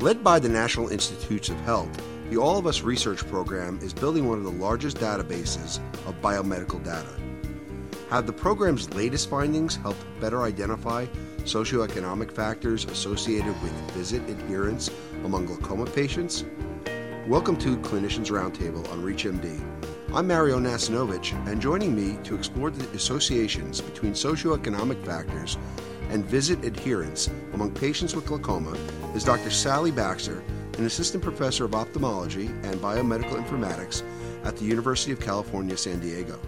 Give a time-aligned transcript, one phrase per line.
[0.00, 1.88] Led by the National Institutes of Health,
[2.28, 6.84] the All of Us Research Program is building one of the largest databases of biomedical
[6.84, 7.08] data.
[8.10, 11.06] Have the program's latest findings helped better identify
[11.44, 14.90] socioeconomic factors associated with visit adherence
[15.24, 16.44] among glaucoma patients?
[17.26, 19.58] Welcome to Clinicians Roundtable on ReachMD.
[20.14, 25.56] I'm Mario Nacinovich, and joining me to explore the associations between socioeconomic factors
[26.10, 28.76] and visit adherence among patients with glaucoma
[29.14, 29.50] is Dr.
[29.50, 30.42] Sally Baxter,
[30.78, 34.02] an assistant professor of ophthalmology and biomedical informatics
[34.44, 36.38] at the University of California, San Diego.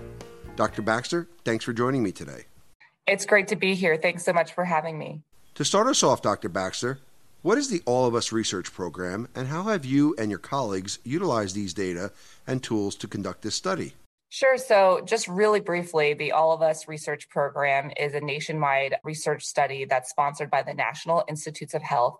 [0.57, 0.83] Dr.
[0.83, 2.45] Baxter, thanks for joining me today.
[3.07, 3.97] It's great to be here.
[3.97, 5.23] Thanks so much for having me.
[5.55, 6.49] To start us off, Dr.
[6.49, 7.01] Baxter,
[7.43, 10.99] what is the All of Us Research Program, and how have you and your colleagues
[11.05, 12.13] utilized these data
[12.47, 13.95] and tools to conduct this study?
[14.31, 14.59] Sure.
[14.59, 19.87] So, just really briefly, the All of Us Research Program is a nationwide research study
[19.87, 22.19] that's sponsored by the National Institutes of Health.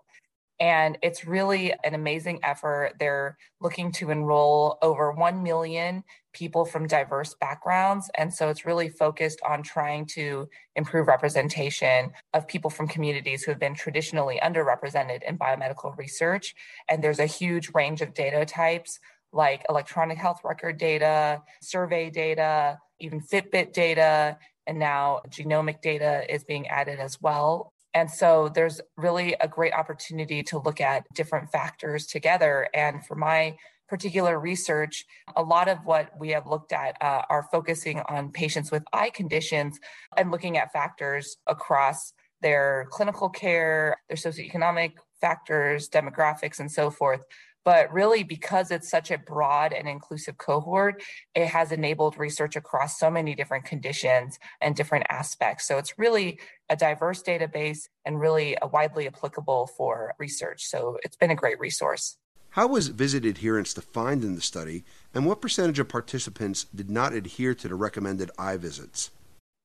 [0.61, 2.95] And it's really an amazing effort.
[2.99, 8.11] They're looking to enroll over 1 million people from diverse backgrounds.
[8.17, 13.53] And so it's really focused on trying to improve representation of people from communities who
[13.53, 16.55] have been traditionally underrepresented in biomedical research.
[16.89, 18.99] And there's a huge range of data types
[19.33, 26.45] like electronic health record data, survey data, even Fitbit data, and now genomic data is
[26.45, 27.73] being added as well.
[27.95, 32.69] And so there's really a great opportunity to look at different factors together.
[32.75, 33.57] And for my
[33.89, 38.71] particular research, a lot of what we have looked at uh, are focusing on patients
[38.71, 39.81] with eye conditions
[40.17, 42.13] and looking at factors across
[42.43, 47.21] their clinical care, their socioeconomic factors, demographics, and so forth.
[47.69, 51.03] But really, because it's such a broad and inclusive cohort,
[51.35, 55.69] it has enabled research across so many different conditions and different aspects.
[55.69, 60.65] So it's really a diverse database and really widely applicable for research.
[60.65, 62.17] So it's been a great resource.
[62.53, 67.13] How was visit adherence defined in the study, and what percentage of participants did not
[67.13, 69.11] adhere to the recommended eye visits?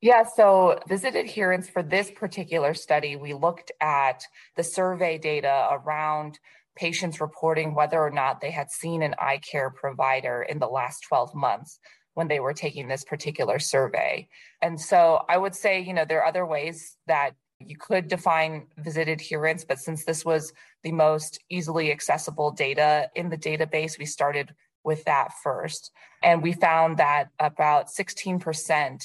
[0.01, 4.25] Yeah, so visit adherence for this particular study, we looked at
[4.57, 6.39] the survey data around
[6.75, 11.01] patients reporting whether or not they had seen an eye care provider in the last
[11.07, 11.79] 12 months
[12.13, 14.27] when they were taking this particular survey.
[14.61, 18.67] And so I would say, you know, there are other ways that you could define
[18.77, 24.05] visit adherence, but since this was the most easily accessible data in the database, we
[24.05, 25.91] started with that first.
[26.21, 29.03] And we found that about 16%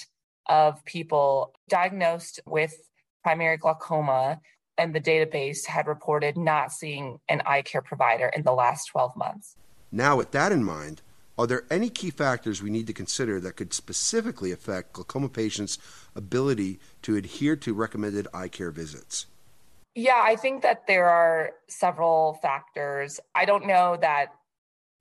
[0.49, 2.75] of people diagnosed with
[3.23, 4.41] primary glaucoma
[4.79, 9.17] and the database had reported not seeing an eye care provider in the last 12
[9.17, 9.57] months.
[9.91, 11.03] Now, with that in mind,
[11.39, 15.79] are there any key factors we need to consider that could specifically affect glaucoma patients'
[16.17, 19.27] ability to adhere to recommended eye care visits?
[19.95, 23.21] Yeah, I think that there are several factors.
[23.35, 24.29] I don't know that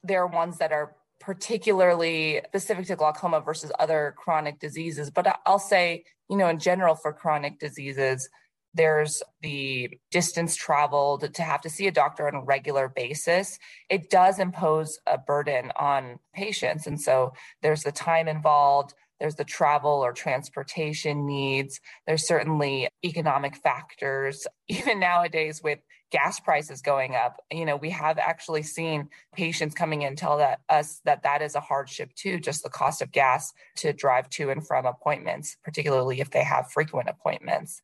[0.04, 5.60] there are ones that are particularly specific to glaucoma versus other chronic diseases, but I'll
[5.60, 8.30] say, you know, in general for chronic diseases,
[8.78, 13.60] there's the distance traveled to have to see a doctor on a regular basis.
[13.90, 16.88] It does impose a burden on patients.
[16.88, 23.56] And so there's the time involved, there's the travel or transportation needs, there's certainly economic
[23.56, 24.46] factors.
[24.68, 25.80] Even nowadays, with
[26.12, 30.60] gas prices going up, you know, we have actually seen patients coming in tell that
[30.70, 34.52] us that that is a hardship too, just the cost of gas to drive to
[34.52, 37.82] and from appointments, particularly if they have frequent appointments.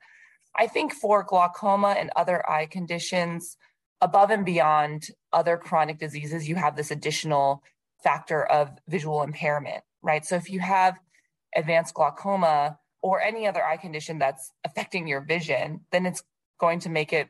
[0.55, 3.57] I think for glaucoma and other eye conditions,
[4.01, 7.63] above and beyond other chronic diseases, you have this additional
[8.03, 10.25] factor of visual impairment, right?
[10.25, 10.99] So if you have
[11.55, 16.23] advanced glaucoma or any other eye condition that's affecting your vision, then it's
[16.59, 17.29] going to make it,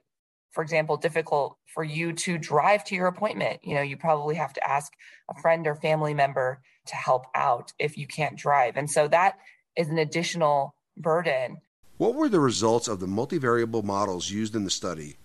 [0.51, 3.59] for example, difficult for you to drive to your appointment.
[3.63, 4.91] You know, you probably have to ask
[5.29, 8.77] a friend or family member to help out if you can't drive.
[8.77, 9.37] And so that
[9.77, 11.57] is an additional burden
[11.97, 15.17] what were the results of the multivariable models used in the study,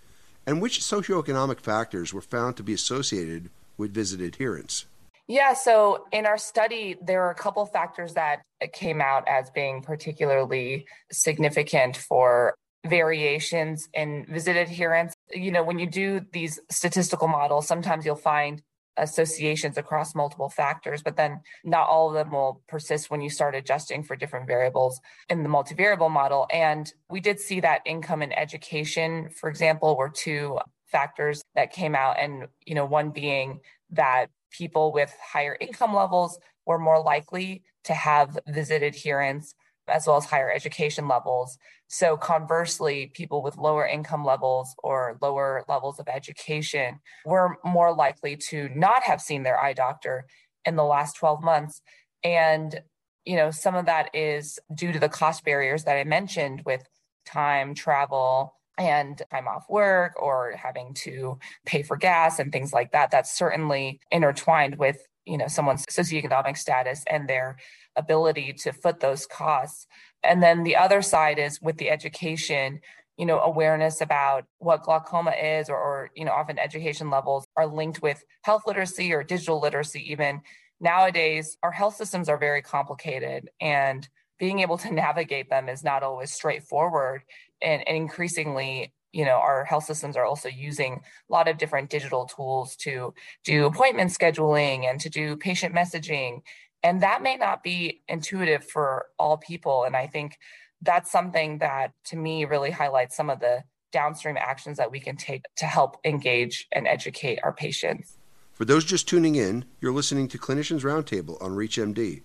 [0.47, 4.87] and which socioeconomic factors were found to be associated with visit adherence?
[5.27, 8.43] Yeah, so in our study, there are a couple factors that
[8.73, 12.55] came out as being particularly significant for
[12.87, 15.13] variations in visit adherence.
[15.31, 18.63] You know, when you do these statistical models, sometimes you'll find
[18.99, 23.55] associations across multiple factors, but then not all of them will persist when you start
[23.55, 26.47] adjusting for different variables in the multivariable model.
[26.53, 31.95] And we did see that income and education, for example, were two factors that came
[31.95, 32.19] out.
[32.19, 33.61] And, you know, one being
[33.91, 39.55] that people with higher income levels were more likely to have visit adherence
[39.91, 41.59] as well as higher education levels.
[41.89, 48.37] So, conversely, people with lower income levels or lower levels of education were more likely
[48.49, 50.27] to not have seen their eye doctor
[50.65, 51.81] in the last 12 months.
[52.23, 52.81] And,
[53.25, 56.83] you know, some of that is due to the cost barriers that I mentioned with
[57.25, 62.93] time, travel, and time off work or having to pay for gas and things like
[62.93, 63.11] that.
[63.11, 67.57] That's certainly intertwined with you know someone's socioeconomic status and their
[67.97, 69.87] ability to foot those costs.
[70.25, 72.81] And then the other side is with the education
[73.17, 77.67] you know awareness about what glaucoma is or, or you know often education levels are
[77.67, 80.41] linked with health literacy or digital literacy even.
[80.81, 84.09] Nowadays our health systems are very complicated and
[84.39, 87.23] being able to navigate them is not always straightforward
[87.61, 91.91] and, and increasingly you know our health systems are also using a lot of different
[91.91, 93.15] digital tools to
[93.45, 96.41] do appointment scheduling and to do patient messaging.
[96.83, 99.85] And that may not be intuitive for all people.
[99.85, 100.37] And i think
[100.83, 103.63] that's something that to me really highlights some of the
[103.93, 108.17] downstream actions that we can take to help engage and educate our patients.
[108.53, 112.23] For those just tuning in you're listening to clinicians roundtable on reachmd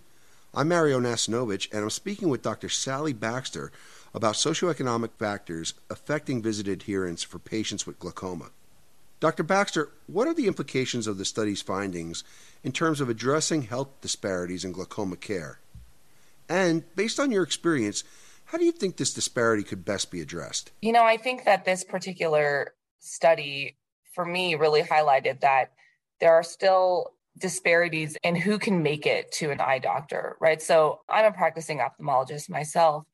[0.56, 3.72] i'm mario nacinovich and i'm speaking with dr sally baxter
[4.14, 8.52] about socioeconomic factors affecting visit adherence for patients with glaucoma.
[9.20, 9.44] Dr.
[9.44, 12.24] Baxter, what are the implications of the study's findings
[12.64, 15.60] in terms of addressing health disparities in glaucoma care?
[16.50, 18.04] And based on your experience,
[18.46, 20.72] how do you think this disparity could best be addressed?
[20.82, 23.78] You know, I think that this particular study,
[24.14, 25.72] for me, really highlighted that
[26.20, 30.62] there are still disparities in who can make it to an eye doctor, right?
[30.62, 33.06] So I'm a practicing ophthalmologist myself,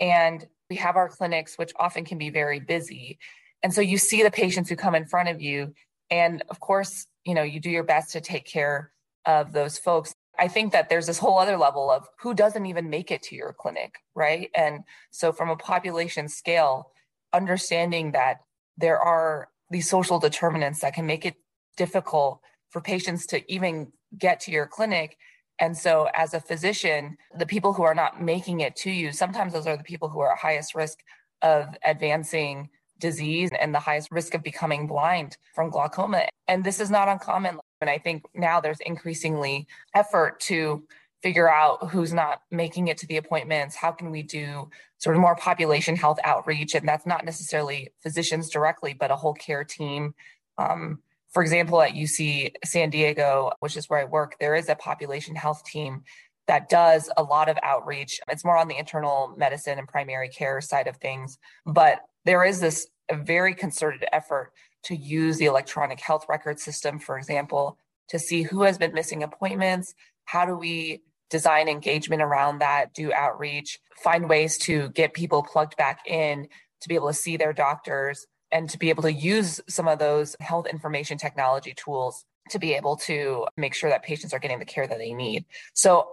[0.00, 3.18] and we have our clinics, which often can be very busy.
[3.62, 5.74] And so you see the patients who come in front of you.
[6.10, 8.92] And of course, you know, you do your best to take care
[9.26, 10.14] of those folks.
[10.38, 13.36] I think that there's this whole other level of who doesn't even make it to
[13.36, 14.48] your clinic, right?
[14.54, 16.92] And so, from a population scale,
[17.32, 18.38] understanding that
[18.78, 21.34] there are these social determinants that can make it
[21.76, 25.18] difficult for patients to even get to your clinic
[25.60, 29.52] and so, as a physician, the people who are not making it to you, sometimes
[29.52, 31.00] those are the people who are at highest risk
[31.42, 36.26] of advancing disease and the highest risk of becoming blind from glaucoma.
[36.48, 37.58] And this is not uncommon.
[37.82, 40.82] And I think now there's increasingly effort to
[41.22, 43.76] figure out who's not making it to the appointments.
[43.76, 46.74] How can we do sort of more population health outreach?
[46.74, 50.14] And that's not necessarily physicians directly, but a whole care team.
[50.56, 51.00] Um,
[51.32, 55.34] for example, at UC San Diego, which is where I work, there is a population
[55.36, 56.02] health team
[56.48, 58.20] that does a lot of outreach.
[58.28, 62.60] It's more on the internal medicine and primary care side of things, but there is
[62.60, 64.52] this very concerted effort
[64.84, 67.78] to use the electronic health record system, for example,
[68.08, 69.94] to see who has been missing appointments.
[70.24, 75.76] How do we design engagement around that, do outreach, find ways to get people plugged
[75.76, 76.48] back in
[76.80, 79.98] to be able to see their doctors and to be able to use some of
[79.98, 84.58] those health information technology tools to be able to make sure that patients are getting
[84.58, 85.44] the care that they need.
[85.72, 86.08] So,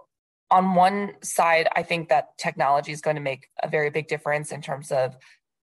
[0.50, 4.54] on one side, I think that technology is going to make a very big difference
[4.54, 5.18] in terms of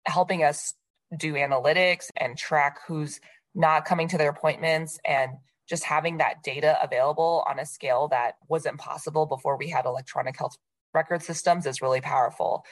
[0.07, 0.73] helping us
[1.15, 3.21] do analytics and track who's
[3.55, 5.33] not coming to their appointments and
[5.69, 10.39] just having that data available on a scale that wasn't possible before we had electronic
[10.39, 10.57] health
[10.95, 12.65] record systems is really powerful.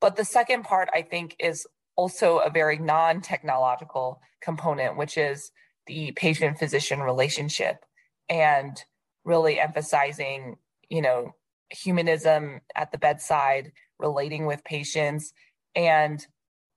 [0.00, 1.66] But the second part, I think, is
[2.00, 5.50] also a very non technological component, which is
[5.86, 7.84] the patient physician relationship
[8.30, 8.82] and
[9.26, 10.56] really emphasizing,
[10.88, 11.34] you know,
[11.68, 15.34] humanism at the bedside, relating with patients,
[15.74, 16.26] and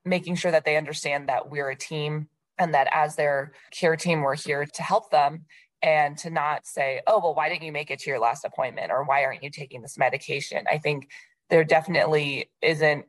[0.04, 4.22] making sure that they understand that we're a team and that as their care team,
[4.22, 5.46] we're here to help them
[5.82, 8.92] and to not say, oh, well, why didn't you make it to your last appointment?
[8.92, 10.66] Or why aren't you taking this medication?
[10.70, 11.10] I think
[11.50, 13.06] there definitely isn't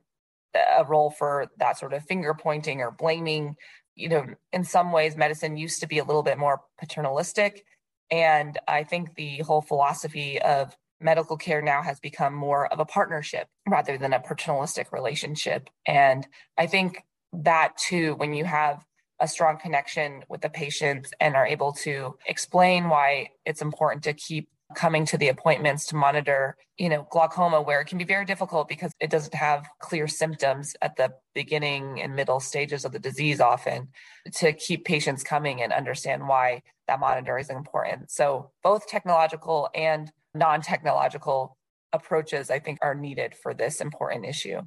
[0.54, 3.56] a role for that sort of finger pointing or blaming.
[3.94, 7.64] You know, in some ways, medicine used to be a little bit more paternalistic.
[8.11, 12.84] And I think the whole philosophy of medical care now has become more of a
[12.84, 15.68] partnership rather than a paternalistic relationship.
[15.87, 18.84] And I think that too, when you have
[19.20, 24.12] a strong connection with the patients and are able to explain why it's important to
[24.12, 28.25] keep coming to the appointments to monitor, you know, glaucoma where it can be very
[28.25, 32.99] difficult because it doesn't have clear symptoms at the beginning and middle stages of the
[32.99, 33.88] disease often
[34.33, 38.11] to keep patients coming and understand why that monitor is important.
[38.11, 41.56] So both technological and non-technological
[41.92, 44.62] approaches I think are needed for this important issue.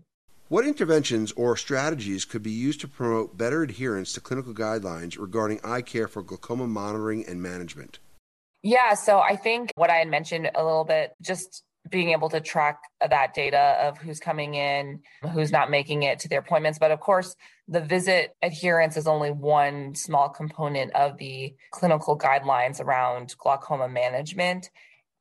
[0.50, 5.60] What interventions or strategies could be used to promote better adherence to clinical guidelines regarding
[5.62, 8.00] eye care for glaucoma monitoring and management?
[8.64, 12.42] Yeah, so I think what I had mentioned a little bit, just being able to
[12.42, 15.00] track that data of who's coming in,
[15.34, 16.80] who's not making it to their appointments.
[16.80, 17.36] But of course,
[17.68, 24.70] the visit adherence is only one small component of the clinical guidelines around glaucoma management.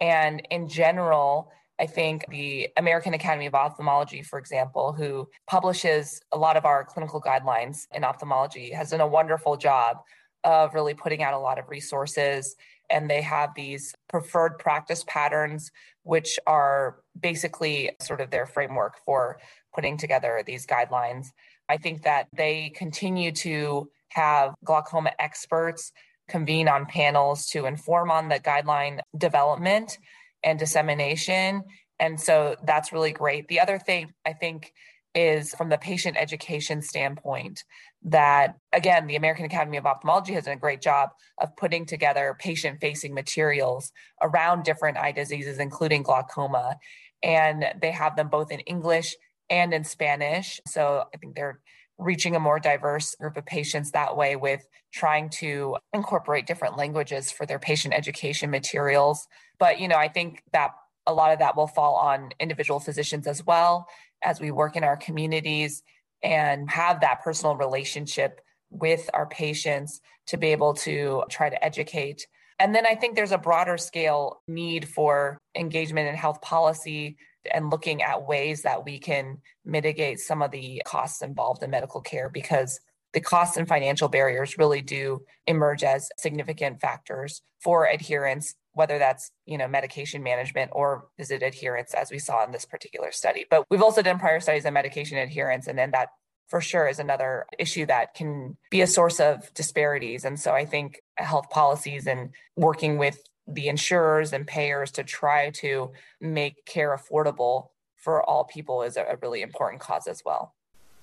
[0.01, 6.39] And in general, I think the American Academy of Ophthalmology, for example, who publishes a
[6.39, 9.99] lot of our clinical guidelines in ophthalmology, has done a wonderful job
[10.43, 12.57] of really putting out a lot of resources.
[12.89, 15.71] And they have these preferred practice patterns,
[16.03, 19.39] which are basically sort of their framework for
[19.75, 21.29] putting together these guidelines.
[21.69, 25.93] I think that they continue to have glaucoma experts
[26.29, 29.99] convene on panels to inform on the guideline development
[30.43, 31.63] and dissemination.
[31.99, 33.49] And so that's really great.
[33.49, 34.73] The other thing I think
[35.17, 37.65] is from the patient education standpoint
[38.05, 42.37] that again the american academy of ophthalmology has done a great job of putting together
[42.39, 43.93] patient facing materials
[44.23, 46.77] around different eye diseases including glaucoma.
[47.23, 49.17] And they have them both in english
[49.49, 50.61] and in spanish.
[50.67, 51.61] So i think they're
[51.99, 57.31] reaching a more diverse group of patients that way with trying to incorporate different languages
[57.31, 59.27] for their patient education materials.
[59.59, 60.73] But, you know, I think that
[61.07, 63.87] a lot of that will fall on individual physicians as well
[64.23, 65.83] as we work in our communities
[66.23, 72.27] and have that personal relationship with our patients to be able to try to educate.
[72.59, 77.17] And then I think there's a broader scale need for engagement in health policy
[77.53, 82.01] and looking at ways that we can mitigate some of the costs involved in medical
[82.01, 82.81] care because
[83.13, 89.31] the costs and financial barriers really do emerge as significant factors for adherence whether that's
[89.47, 93.65] you know medication management or visit adherence as we saw in this particular study but
[93.71, 96.09] we've also done prior studies on medication adherence and then that
[96.49, 100.65] for sure is another issue that can be a source of disparities and so i
[100.65, 103.19] think health policies and working with
[103.49, 109.19] the insurers and payers to try to make care affordable for all people is a
[109.21, 110.55] really important cause as well.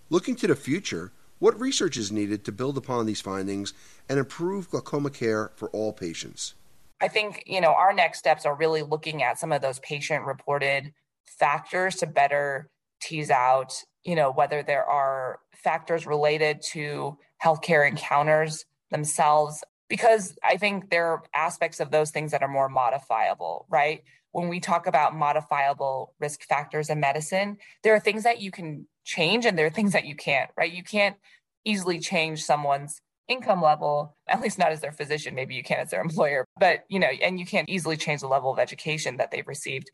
[0.10, 3.74] Looking to the future, what research is needed to build upon these findings
[4.08, 6.56] and improve glaucoma care for all patients?
[7.04, 10.26] I think, you know, our next steps are really looking at some of those patient
[10.26, 10.94] reported
[11.26, 12.70] factors to better
[13.02, 13.74] tease out,
[14.06, 21.08] you know, whether there are factors related to healthcare encounters themselves because I think there
[21.08, 24.02] are aspects of those things that are more modifiable, right?
[24.32, 28.88] When we talk about modifiable risk factors in medicine, there are things that you can
[29.04, 30.72] change and there are things that you can't, right?
[30.72, 31.18] You can't
[31.66, 35.90] easily change someone's income level, at least not as their physician, maybe you can as
[35.90, 39.32] their employer, but you know, and you can't easily change the level of education that
[39.32, 39.90] they've received.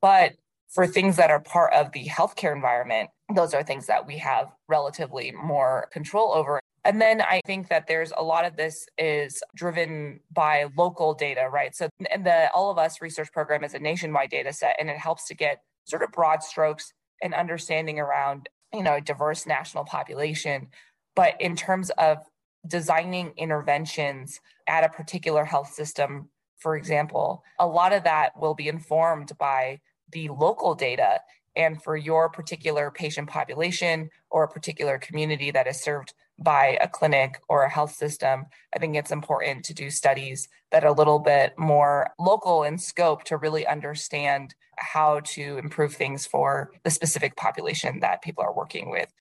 [0.00, 0.34] But
[0.70, 4.48] for things that are part of the healthcare environment, those are things that we have
[4.68, 6.60] relatively more control over.
[6.84, 11.48] And then I think that there's a lot of this is driven by local data,
[11.52, 11.74] right?
[11.74, 14.96] So, and the All of Us research program is a nationwide data set, and it
[14.96, 19.84] helps to get sort of broad strokes and understanding around, you know, a diverse national
[19.84, 20.68] population.
[21.14, 22.18] But in terms of
[22.66, 28.68] designing interventions at a particular health system, for example, a lot of that will be
[28.68, 29.80] informed by
[30.12, 31.20] the local data
[31.56, 36.88] and for your particular patient population or a particular community that is served by a
[36.88, 40.92] clinic or a health system, I think it's important to do studies that are a
[40.92, 46.90] little bit more local in scope to really understand how to improve things for the
[46.90, 49.12] specific population that people are working with.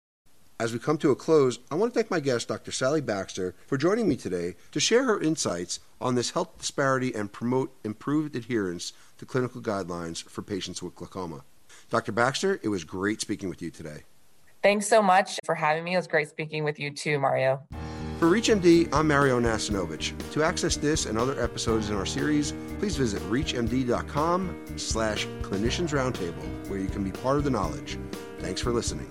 [0.61, 2.73] As we come to a close, I want to thank my guest, Dr.
[2.73, 7.31] Sally Baxter, for joining me today to share her insights on this health disparity and
[7.31, 11.45] promote improved adherence to clinical guidelines for patients with glaucoma.
[11.89, 12.11] Dr.
[12.11, 14.03] Baxter, it was great speaking with you today.
[14.61, 15.93] Thanks so much for having me.
[15.93, 17.61] It was great speaking with you too, Mario.
[18.19, 20.11] For ReachMD, I'm Mario Nacinovich.
[20.33, 26.69] To access this and other episodes in our series, please visit reachmd.com slash clinicians roundtable,
[26.69, 27.97] where you can be part of the knowledge.
[28.39, 29.09] Thanks for listening.